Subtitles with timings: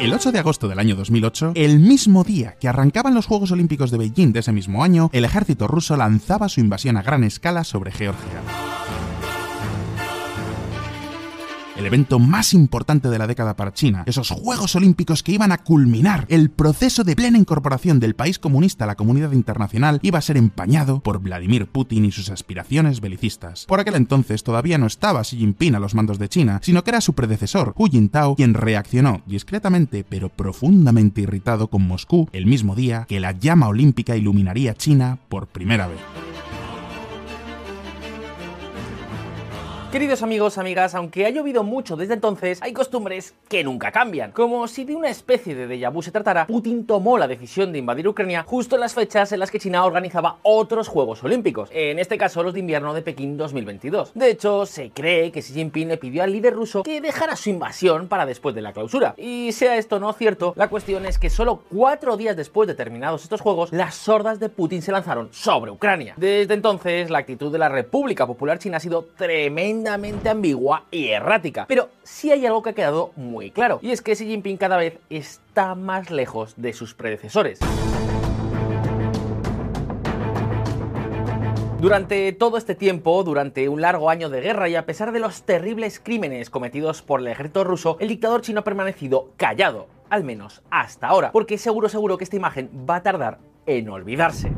[0.00, 3.90] El 8 de agosto del año 2008, el mismo día que arrancaban los Juegos Olímpicos
[3.90, 7.64] de Beijing de ese mismo año, el ejército ruso lanzaba su invasión a gran escala
[7.64, 8.69] sobre Georgia.
[11.80, 15.58] El evento más importante de la década para China, esos Juegos Olímpicos que iban a
[15.58, 20.22] culminar el proceso de plena incorporación del país comunista a la comunidad internacional, iba a
[20.22, 23.64] ser empañado por Vladimir Putin y sus aspiraciones belicistas.
[23.64, 26.90] Por aquel entonces todavía no estaba Xi Jinping a los mandos de China, sino que
[26.90, 32.74] era su predecesor, Hu Jintao, quien reaccionó discretamente pero profundamente irritado con Moscú el mismo
[32.74, 36.29] día que la llama olímpica iluminaría China por primera vez.
[39.92, 44.30] Queridos amigos, amigas, aunque ha llovido mucho desde entonces, hay costumbres que nunca cambian.
[44.30, 47.80] Como si de una especie de déjà vu se tratara, Putin tomó la decisión de
[47.80, 51.98] invadir Ucrania justo en las fechas en las que China organizaba otros Juegos Olímpicos, en
[51.98, 54.12] este caso los de invierno de Pekín 2022.
[54.14, 57.50] De hecho, se cree que Xi Jinping le pidió al líder ruso que dejara su
[57.50, 59.14] invasión para después de la clausura.
[59.16, 63.24] Y sea esto no cierto, la cuestión es que solo cuatro días después de terminados
[63.24, 66.14] estos Juegos, las sordas de Putin se lanzaron sobre Ucrania.
[66.16, 71.66] Desde entonces, la actitud de la República Popular China ha sido tremenda ambigua y errática.
[71.68, 74.76] Pero sí hay algo que ha quedado muy claro, y es que Xi Jinping cada
[74.76, 77.58] vez está más lejos de sus predecesores.
[81.80, 85.44] Durante todo este tiempo, durante un largo año de guerra y a pesar de los
[85.44, 90.60] terribles crímenes cometidos por el ejército ruso, el dictador chino ha permanecido callado, al menos
[90.70, 94.52] hasta ahora, porque seguro seguro que esta imagen va a tardar en olvidarse.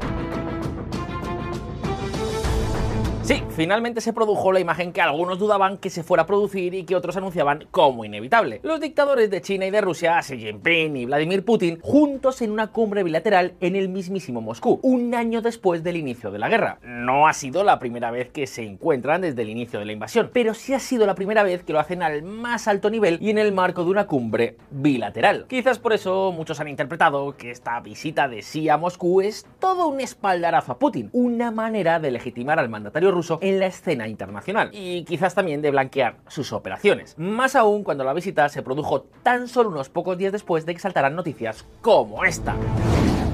[3.23, 6.84] Sí, finalmente se produjo la imagen que algunos dudaban que se fuera a producir y
[6.84, 8.61] que otros anunciaban como inevitable.
[8.62, 12.69] Los dictadores de China y de Rusia, Xi Jinping y Vladimir Putin, juntos en una
[12.69, 16.78] cumbre bilateral en el mismísimo Moscú, un año después del inicio de la guerra.
[16.83, 20.31] No ha sido la primera vez que se encuentran desde el inicio de la invasión,
[20.33, 23.31] pero sí ha sido la primera vez que lo hacen al más alto nivel y
[23.31, 25.47] en el marco de una cumbre bilateral.
[25.48, 29.88] Quizás por eso muchos han interpretado que esta visita de Xi a Moscú es todo
[29.88, 34.70] un espaldarazo a Putin, una manera de legitimar al mandatario ruso en la escena internacional
[34.72, 37.19] y quizás también de blanquear sus operaciones.
[37.19, 40.80] Más aún cuando la visita se produjo tan solo unos pocos días después de que
[40.80, 42.56] saltaran noticias como esta.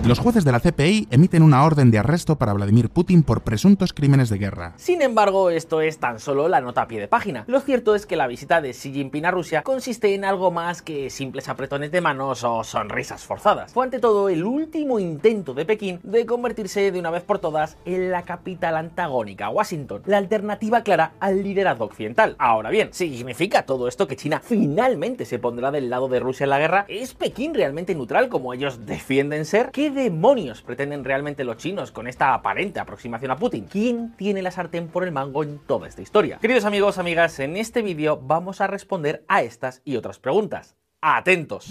[0.06, 3.92] Los jueces de la CPI emiten una orden de arresto para Vladimir Putin por presuntos
[3.92, 4.72] crímenes de guerra.
[4.76, 7.44] Sin embargo, esto es tan solo la nota a pie de página.
[7.46, 10.80] Lo cierto es que la visita de Xi Jinping a Rusia consiste en algo más
[10.80, 13.72] que simples apretones de manos o sonrisas forzadas.
[13.72, 17.76] Fue ante todo el último intento de Pekín de convertirse de una vez por todas
[17.84, 22.36] en la capital antagónica, Washington, la alternativa clara al liderazgo occidental.
[22.38, 26.50] Ahora bien, ¿significa todo esto que China finalmente se pondrá del lado de Rusia en
[26.50, 26.86] la guerra?
[26.88, 29.70] ¿Es Pekín realmente neutral como ellos defienden ser?
[29.70, 33.66] ¿Qué demonios pretenden realmente los chinos con esta aparente aproximación a Putin?
[33.70, 36.38] ¿Quién tiene la sartén por el mango en toda esta historia?
[36.38, 40.76] Queridos amigos, amigas, en este vídeo vamos a responder a estas y otras preguntas.
[41.00, 41.70] ¡Atentos!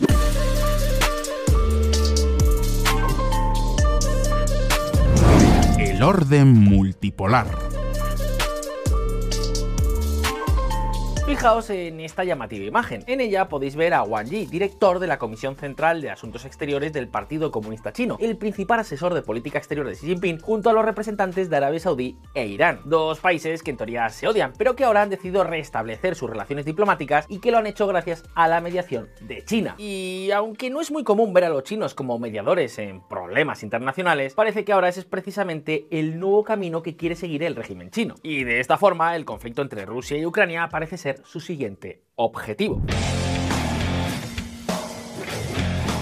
[5.80, 7.48] El orden multipolar.
[11.28, 13.04] Fijaos en esta llamativa imagen.
[13.06, 16.94] En ella podéis ver a Wang Yi, director de la Comisión Central de Asuntos Exteriores
[16.94, 20.74] del Partido Comunista Chino, el principal asesor de política exterior de Xi Jinping, junto a
[20.74, 24.78] los representantes de Arabia Saudí e Irán, dos países que en teoría se odian, pero
[24.78, 28.48] que ahora han decidido restablecer sus relaciones diplomáticas y que lo han hecho gracias a
[28.48, 29.76] la mediación de China.
[29.78, 34.34] Y aunque no es muy común ver a los chinos como mediadores en problemas internacionales,
[34.34, 38.16] parece que ahora ese es precisamente el nuevo camino que quiere seguir el régimen chino.
[38.24, 42.82] Y de esta forma, el conflicto entre Rusia y Ucrania parece ser su siguiente objetivo.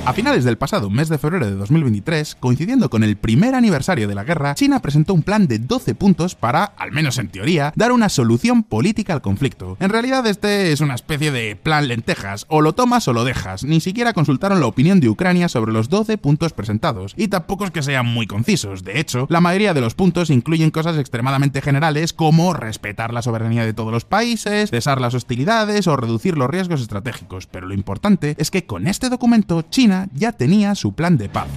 [0.05, 4.13] A finales del pasado mes de febrero de 2023, coincidiendo con el primer aniversario de
[4.13, 7.91] la guerra, China presentó un plan de 12 puntos para, al menos en teoría, dar
[7.91, 9.77] una solución política al conflicto.
[9.79, 13.63] En realidad este es una especie de plan lentejas, o lo tomas o lo dejas,
[13.63, 17.71] ni siquiera consultaron la opinión de Ucrania sobre los 12 puntos presentados, y tampoco es
[17.71, 22.13] que sean muy concisos, de hecho, la mayoría de los puntos incluyen cosas extremadamente generales
[22.13, 26.81] como respetar la soberanía de todos los países, cesar las hostilidades o reducir los riesgos
[26.81, 31.29] estratégicos, pero lo importante es que con este documento China ya tenía su plan de
[31.29, 31.49] paz.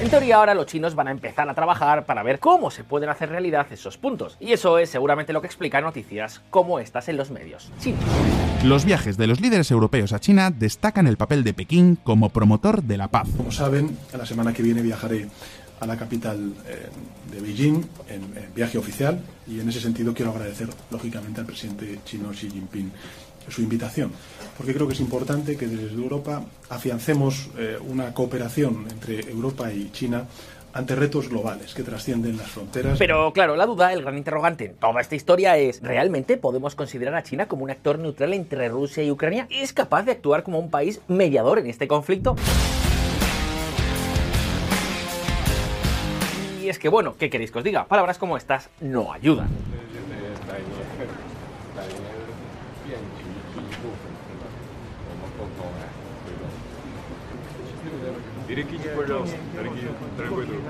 [0.00, 3.10] En teoría ahora los chinos van a empezar a trabajar para ver cómo se pueden
[3.10, 4.38] hacer realidad esos puntos.
[4.40, 8.02] Y eso es seguramente lo que explica noticias como estas en los medios chinos.
[8.64, 12.82] Los viajes de los líderes europeos a China destacan el papel de Pekín como promotor
[12.82, 13.28] de la paz.
[13.36, 15.28] Como saben, la semana que viene viajaré
[15.80, 16.88] a la capital eh,
[17.30, 22.00] de Beijing en, en viaje oficial y en ese sentido quiero agradecer lógicamente al presidente
[22.06, 22.90] chino Xi Jinping
[23.50, 24.12] su invitación,
[24.56, 29.90] porque creo que es importante que desde Europa afiancemos eh, una cooperación entre Europa y
[29.90, 30.26] China
[30.72, 32.98] ante retos globales que trascienden las fronteras.
[32.98, 37.14] Pero claro, la duda, el gran interrogante en toda esta historia es, ¿realmente podemos considerar
[37.14, 39.46] a China como un actor neutral entre Rusia y Ucrania?
[39.50, 42.36] ¿Es capaz de actuar como un país mediador en este conflicto?
[46.62, 47.86] Y es que bueno, ¿qué queréis que os diga?
[47.86, 49.48] Palabras como estas no ayudan.
[52.90, 53.22] 现局
[53.54, 54.50] 局部粉丝们，
[55.06, 55.86] 我们共同来
[56.26, 56.42] 推动。
[58.48, 60.60] Перекиньте, пожалуйста, дорогие, дорогой друг.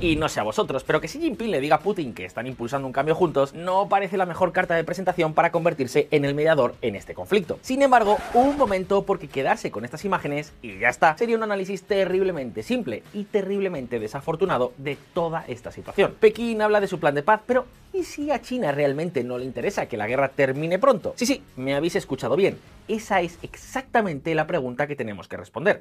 [0.00, 2.46] Y no sé a vosotros, pero que Xi Jinping le diga a Putin que están
[2.46, 6.34] impulsando un cambio juntos no parece la mejor carta de presentación para convertirse en el
[6.34, 7.58] mediador en este conflicto.
[7.62, 11.84] Sin embargo, un momento porque quedarse con estas imágenes y ya está, sería un análisis
[11.84, 16.14] terriblemente simple y terriblemente desafortunado de toda esta situación.
[16.20, 17.64] Pekín habla de su plan de paz, pero
[17.94, 21.14] ¿y si a China realmente no le interesa que la guerra termine pronto?
[21.16, 22.58] Sí, sí, me habéis escuchado bien.
[22.88, 25.78] Esa es exactamente la pregunta que tenemos que responder.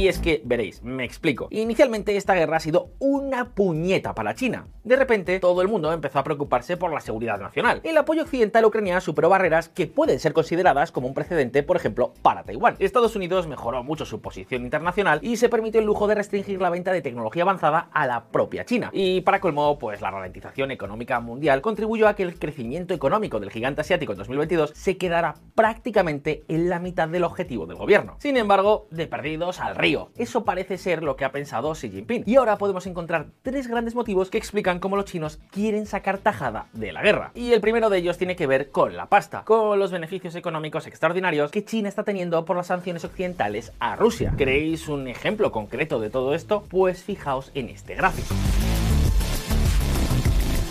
[0.00, 1.48] Y es que, veréis, me explico.
[1.50, 4.66] Inicialmente esta guerra ha sido una puñeta para China.
[4.82, 7.82] De repente, todo el mundo empezó a preocuparse por la seguridad nacional.
[7.84, 12.14] El apoyo occidental ucraniano superó barreras que pueden ser consideradas como un precedente, por ejemplo,
[12.22, 12.76] para Taiwán.
[12.78, 16.70] Estados Unidos mejoró mucho su posición internacional y se permitió el lujo de restringir la
[16.70, 18.88] venta de tecnología avanzada a la propia China.
[18.94, 23.50] Y para colmo, pues la ralentización económica mundial contribuyó a que el crecimiento económico del
[23.50, 28.16] gigante asiático en 2022 se quedara prácticamente en la mitad del objetivo del gobierno.
[28.18, 32.24] Sin embargo, de perdidos al río eso parece ser lo que ha pensado Xi Jinping.
[32.26, 36.66] Y ahora podemos encontrar tres grandes motivos que explican cómo los chinos quieren sacar tajada
[36.72, 37.32] de la guerra.
[37.34, 40.86] Y el primero de ellos tiene que ver con la pasta, con los beneficios económicos
[40.86, 44.34] extraordinarios que China está teniendo por las sanciones occidentales a Rusia.
[44.36, 46.64] ¿Queréis un ejemplo concreto de todo esto?
[46.68, 48.34] Pues fijaos en este gráfico.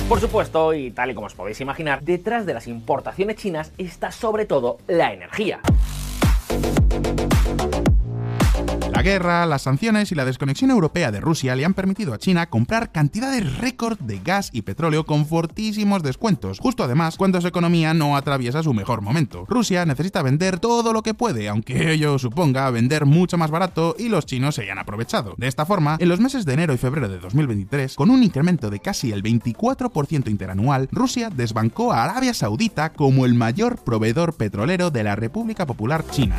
[0.07, 4.12] Por supuesto, y tal y como os podéis imaginar, detrás de las importaciones chinas está
[4.12, 5.60] sobre todo la energía.
[8.99, 12.49] La guerra, las sanciones y la desconexión europea de Rusia le han permitido a China
[12.49, 17.93] comprar cantidades récord de gas y petróleo con fortísimos descuentos, justo además cuando su economía
[17.93, 19.45] no atraviesa su mejor momento.
[19.47, 24.09] Rusia necesita vender todo lo que puede, aunque ello suponga vender mucho más barato y
[24.09, 25.33] los chinos se hayan aprovechado.
[25.37, 28.69] De esta forma, en los meses de enero y febrero de 2023, con un incremento
[28.69, 34.91] de casi el 24% interanual, Rusia desbancó a Arabia Saudita como el mayor proveedor petrolero
[34.91, 36.35] de la República Popular China.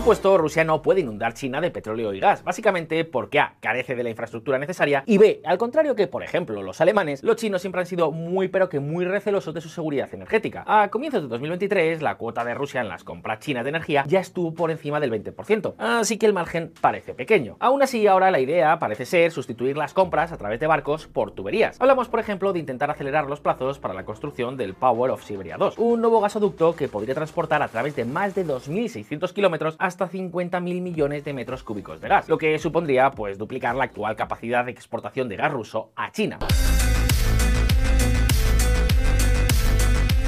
[0.00, 3.56] Supuesto, Rusia no puede inundar China de petróleo y gas, básicamente porque A.
[3.60, 5.42] carece de la infraestructura necesaria y B.
[5.44, 8.80] al contrario que, por ejemplo, los alemanes, los chinos siempre han sido muy pero que
[8.80, 10.64] muy recelosos de su seguridad energética.
[10.66, 14.20] A comienzos de 2023, la cuota de Rusia en las compras chinas de energía ya
[14.20, 17.58] estuvo por encima del 20%, así que el margen parece pequeño.
[17.60, 21.32] Aún así, ahora la idea parece ser sustituir las compras a través de barcos por
[21.32, 21.78] tuberías.
[21.78, 25.58] Hablamos, por ejemplo, de intentar acelerar los plazos para la construcción del Power of Siberia
[25.58, 30.08] 2, un nuevo gasoducto que podría transportar a través de más de 2.600 kilómetros hasta
[30.08, 34.64] 50.000 millones de metros cúbicos de gas, lo que supondría pues duplicar la actual capacidad
[34.64, 36.38] de exportación de gas ruso a China.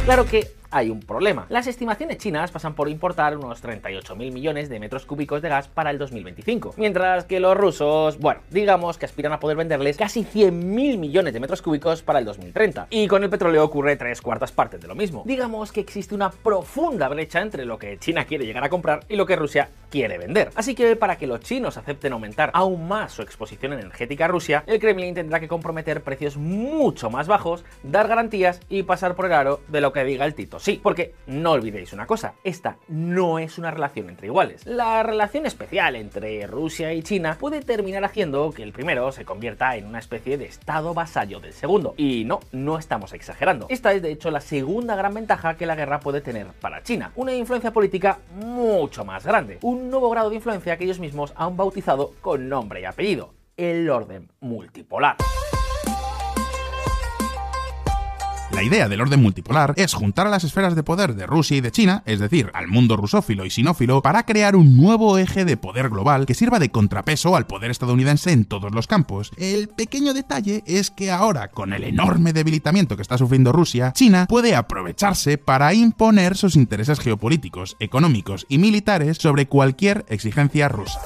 [0.05, 1.47] Claro que hay un problema.
[1.51, 5.91] Las estimaciones chinas pasan por importar unos 38.000 millones de metros cúbicos de gas para
[5.91, 10.99] el 2025, mientras que los rusos, bueno, digamos que aspiran a poder venderles casi 100.000
[10.99, 12.89] millones de metros cúbicos para el 2030.
[12.91, 15.23] Y con el petróleo ocurre tres cuartas partes de lo mismo.
[15.27, 19.17] Digamos que existe una profunda brecha entre lo que China quiere llegar a comprar y
[19.17, 20.51] lo que Rusia quiere vender.
[20.55, 24.65] Así que para que los chinos acepten aumentar aún más su exposición energética a Rusia,
[24.67, 29.33] el Kremlin tendrá que comprometer precios mucho más bajos, dar garantías y pasar por el
[29.33, 33.39] aro de lo que diga el Tito sí, porque no olvidéis una cosa, esta no
[33.39, 34.65] es una relación entre iguales.
[34.65, 39.77] La relación especial entre Rusia y China puede terminar haciendo que el primero se convierta
[39.77, 41.95] en una especie de estado vasallo del segundo.
[41.97, 43.67] Y no, no estamos exagerando.
[43.69, 47.13] Esta es de hecho la segunda gran ventaja que la guerra puede tener para China.
[47.17, 49.59] Una influencia política mucho más grande.
[49.63, 53.35] Un nuevo grado de influencia que ellos mismos han bautizado con nombre y apellido.
[53.57, 55.17] El orden multipolar.
[58.55, 61.61] La idea del orden multipolar es juntar a las esferas de poder de Rusia y
[61.61, 65.57] de China, es decir, al mundo rusófilo y sinófilo, para crear un nuevo eje de
[65.57, 69.33] poder global que sirva de contrapeso al poder estadounidense en todos los campos.
[69.39, 74.27] El pequeño detalle es que ahora, con el enorme debilitamiento que está sufriendo Rusia, China
[74.29, 81.01] puede aprovecharse para imponer sus intereses geopolíticos, económicos y militares sobre cualquier exigencia rusa.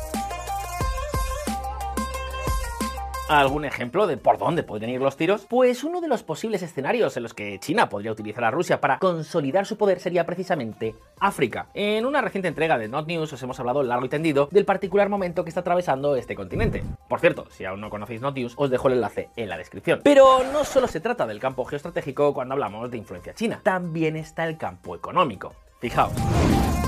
[3.29, 5.47] ¿Algún ejemplo de por dónde podrían ir los tiros?
[5.51, 9.01] Pues uno de los posibles escenarios en los que China podría utilizar a Rusia para
[9.01, 11.67] consolidar su poder sería precisamente África.
[11.75, 15.09] En una reciente entrega de Not News os hemos hablado largo y tendido del particular
[15.09, 16.85] momento que está atravesando este continente.
[17.09, 20.03] Por cierto, si aún no conocéis Not News, os dejo el enlace en la descripción.
[20.05, 24.47] Pero no solo se trata del campo geoestratégico cuando hablamos de influencia china, también está
[24.47, 25.53] el campo económico.
[25.87, 26.13] Fijaos.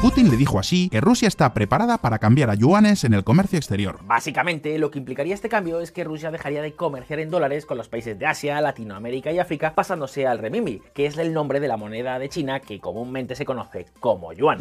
[0.02, 3.56] Putin le dijo así que Rusia está preparada para cambiar a yuanes en el comercio
[3.56, 4.00] exterior.
[4.02, 7.78] Básicamente, lo que implicaría este cambio es que Rusia dejaría de comerciar en dólares con
[7.78, 11.68] los países de Asia, Latinoamérica y África, pasándose al renminbi, que es el nombre de
[11.68, 14.58] la moneda de China que comúnmente se conoce como yuan.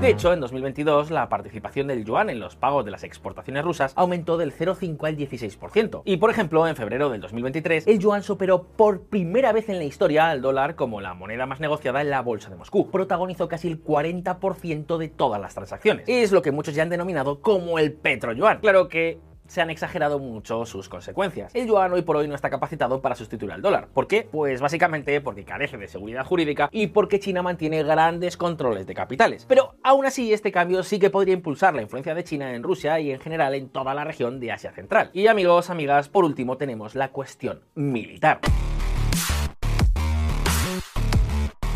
[0.00, 3.92] De hecho, en 2022 la participación del yuan en los pagos de las exportaciones rusas
[3.96, 6.02] aumentó del 0,5 al 16%.
[6.04, 9.84] Y por ejemplo, en febrero del 2023, el yuan superó por primera vez en la
[9.84, 12.92] historia al dólar como la moneda más negociada en la bolsa de Moscú.
[12.92, 16.04] Protagonizó casi el 40% de todas las transacciones.
[16.06, 18.60] Es lo que muchos ya han denominado como el petro-yuan.
[18.60, 21.54] Claro que se han exagerado mucho sus consecuencias.
[21.54, 23.88] El yuan hoy por hoy no está capacitado para sustituir al dólar.
[23.92, 24.28] ¿Por qué?
[24.30, 29.44] Pues básicamente porque carece de seguridad jurídica y porque China mantiene grandes controles de capitales.
[29.48, 33.00] Pero aún así este cambio sí que podría impulsar la influencia de China en Rusia
[33.00, 35.10] y en general en toda la región de Asia Central.
[35.12, 38.40] Y amigos, amigas, por último tenemos la cuestión militar.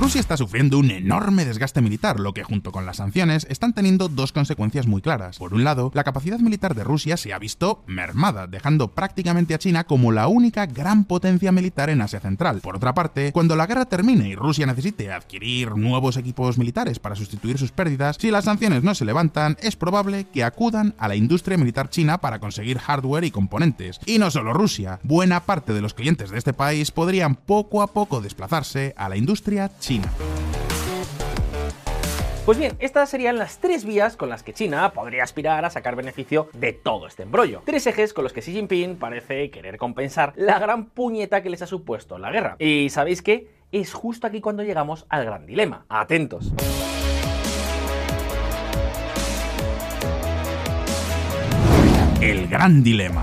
[0.03, 4.09] Rusia está sufriendo un enorme desgaste militar, lo que junto con las sanciones están teniendo
[4.09, 5.39] dos consecuencias muy claras.
[5.39, 9.61] Por un lado, la capacidad militar de Rusia se ha visto mermada, dejando prácticamente a
[9.61, 12.63] China como la única gran potencia militar en Asia Central.
[12.63, 17.15] Por otra parte, cuando la guerra termine y Rusia necesite adquirir nuevos equipos militares para
[17.15, 21.15] sustituir sus pérdidas, si las sanciones no se levantan, es probable que acudan a la
[21.15, 24.01] industria militar china para conseguir hardware y componentes.
[24.05, 27.87] Y no solo Rusia, buena parte de los clientes de este país podrían poco a
[27.87, 29.92] poco desplazarse a la industria china.
[32.45, 35.95] Pues bien, estas serían las tres vías con las que China podría aspirar a sacar
[35.95, 37.63] beneficio de todo este embrollo.
[37.65, 41.63] Tres ejes con los que Xi Jinping parece querer compensar la gran puñeta que les
[41.63, 42.57] ha supuesto la guerra.
[42.59, 43.49] Y ¿sabéis qué?
[43.71, 45.87] Es justo aquí cuando llegamos al gran dilema.
[45.89, 46.53] Atentos.
[52.21, 53.23] El gran dilema.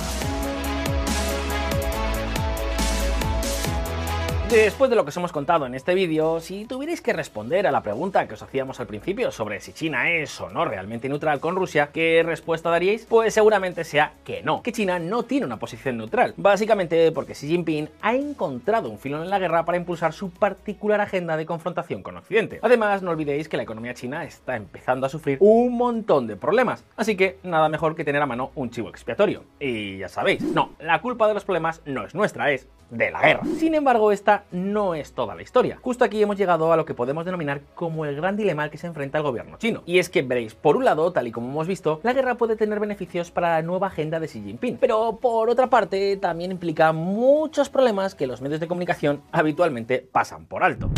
[4.50, 7.72] Después de lo que os hemos contado en este vídeo, si tuvierais que responder a
[7.72, 11.40] la pregunta que os hacíamos al principio sobre si China es o no realmente neutral
[11.40, 13.06] con Rusia, ¿qué respuesta daríais?
[13.06, 17.48] Pues seguramente sea que no, que China no tiene una posición neutral, básicamente porque Xi
[17.48, 22.02] Jinping ha encontrado un filón en la guerra para impulsar su particular agenda de confrontación
[22.02, 22.58] con Occidente.
[22.64, 26.84] Además, no olvidéis que la economía china está empezando a sufrir un montón de problemas,
[26.98, 29.44] así que nada mejor que tener a mano un chivo expiatorio.
[29.60, 33.22] Y ya sabéis, no, la culpa de los problemas no es nuestra, es de la
[33.22, 33.44] guerra.
[33.60, 35.78] Sin embargo, esta no es toda la historia.
[35.82, 38.78] Justo aquí hemos llegado a lo que podemos denominar como el gran dilema al que
[38.78, 39.84] se enfrenta el gobierno chino.
[39.86, 42.56] Y es que veréis, por un lado, tal y como hemos visto, la guerra puede
[42.56, 46.92] tener beneficios para la nueva agenda de Xi Jinping, pero por otra parte también implica
[46.94, 50.90] muchos problemas que los medios de comunicación habitualmente pasan por alto.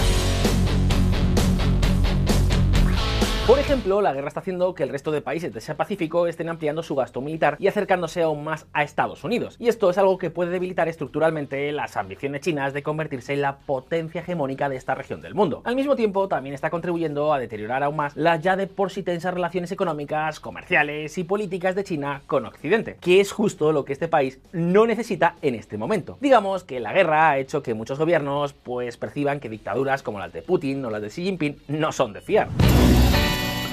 [3.52, 6.48] Por ejemplo, la guerra está haciendo que el resto de países de Asia Pacífico estén
[6.48, 9.58] ampliando su gasto militar y acercándose aún más a Estados Unidos.
[9.60, 13.58] Y esto es algo que puede debilitar estructuralmente las ambiciones chinas de convertirse en la
[13.58, 15.64] potencia hegemónica de esta región del mundo.
[15.66, 19.04] Al mismo tiempo, también está contribuyendo a deteriorar aún más las ya de por sí
[19.04, 23.92] tensas relaciones económicas, comerciales y políticas de China con Occidente, que es justo lo que
[23.92, 26.18] este país no necesita en este momento.
[26.22, 30.32] Digamos que la guerra ha hecho que muchos gobiernos pues perciban que dictaduras como las
[30.32, 32.48] de Putin o las de Xi Jinping no son de fiar.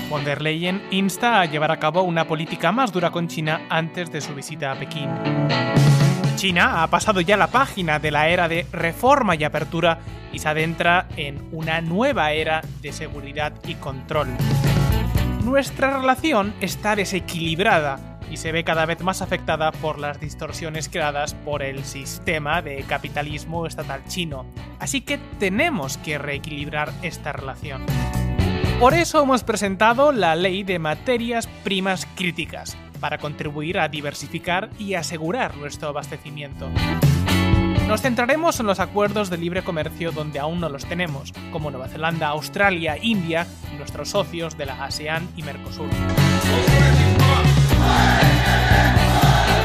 [0.09, 4.11] Von der Leyen insta a llevar a cabo una política más dura con China antes
[4.11, 5.11] de su visita a Pekín.
[6.37, 9.99] China ha pasado ya la página de la era de reforma y apertura
[10.33, 14.29] y se adentra en una nueva era de seguridad y control.
[15.45, 21.35] Nuestra relación está desequilibrada y se ve cada vez más afectada por las distorsiones creadas
[21.35, 24.47] por el sistema de capitalismo estatal chino.
[24.79, 27.85] Así que tenemos que reequilibrar esta relación.
[28.81, 34.95] Por eso hemos presentado la Ley de Materias Primas Críticas, para contribuir a diversificar y
[34.95, 36.69] asegurar nuestro abastecimiento.
[37.89, 41.89] Nos centraremos en los acuerdos de libre comercio donde aún no los tenemos, como Nueva
[41.89, 45.89] Zelanda, Australia, India y nuestros socios de la ASEAN y Mercosur.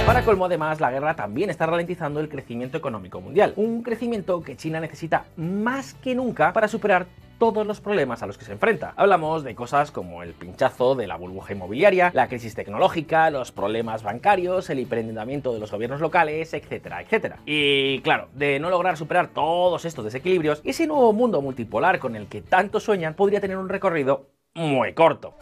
[0.07, 4.57] Para colmo, además, la guerra también está ralentizando el crecimiento económico mundial, un crecimiento que
[4.57, 7.05] China necesita más que nunca para superar
[7.43, 8.93] todos los problemas a los que se enfrenta.
[8.95, 14.01] Hablamos de cosas como el pinchazo de la burbuja inmobiliaria, la crisis tecnológica, los problemas
[14.01, 17.39] bancarios, el hiperendeudamiento de los gobiernos locales, etcétera, etcétera.
[17.45, 22.27] Y claro, de no lograr superar todos estos desequilibrios, ese nuevo mundo multipolar con el
[22.27, 25.35] que tanto sueñan podría tener un recorrido muy corto.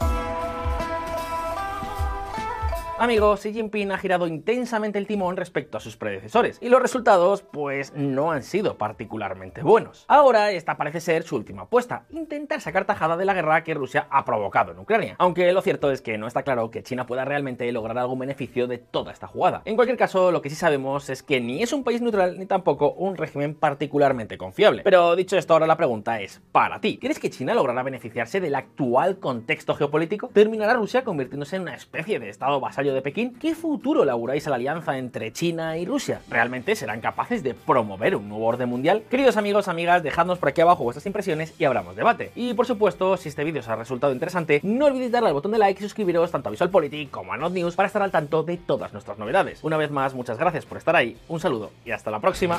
[3.02, 7.42] Amigos, Xi Jinping ha girado intensamente el timón respecto a sus predecesores, y los resultados,
[7.42, 10.04] pues, no han sido particularmente buenos.
[10.06, 14.06] Ahora, esta parece ser su última apuesta, intentar sacar tajada de la guerra que Rusia
[14.08, 15.16] ha provocado en Ucrania.
[15.18, 18.68] Aunque lo cierto es que no está claro que China pueda realmente lograr algún beneficio
[18.68, 19.62] de toda esta jugada.
[19.64, 22.46] En cualquier caso, lo que sí sabemos es que ni es un país neutral ni
[22.46, 24.82] tampoco un régimen particularmente confiable.
[24.84, 28.54] Pero dicho esto, ahora la pregunta es, para ti, ¿crees que China logrará beneficiarse del
[28.54, 30.28] actual contexto geopolítico?
[30.28, 33.34] ¿Terminará Rusia convirtiéndose en una especie de estado vasallo de Pekín?
[33.34, 36.20] ¿Qué futuro le auguráis a la alianza entre China y Rusia?
[36.28, 39.02] ¿Realmente serán capaces de promover un nuevo orden mundial?
[39.10, 42.32] Queridos amigos, amigas, dejadnos por aquí abajo vuestras impresiones y abramos debate.
[42.34, 45.52] Y por supuesto, si este vídeo os ha resultado interesante, no olvidéis darle al botón
[45.52, 48.42] de like y suscribiros tanto a VisualPolitik como a Not News para estar al tanto
[48.42, 49.62] de todas nuestras novedades.
[49.62, 52.58] Una vez más, muchas gracias por estar ahí, un saludo y hasta la próxima.